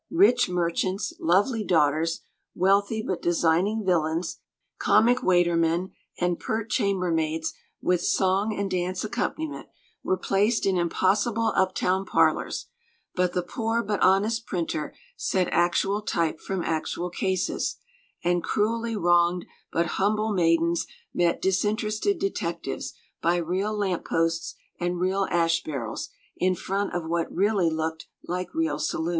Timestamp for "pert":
6.39-6.71